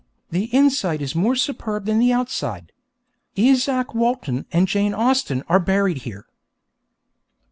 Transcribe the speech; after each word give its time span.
The 0.31 0.45
inside 0.45 0.99
is 1.03 1.13
more 1.13 1.35
superb 1.35 1.85
than 1.85 1.99
the 1.99 2.11
outside. 2.11 2.71
Izaak 3.37 3.93
Walton 3.93 4.47
and 4.51 4.67
Jane 4.67 4.95
Austen 4.95 5.43
are 5.47 5.59
buried 5.59 5.97
here. 5.97 6.25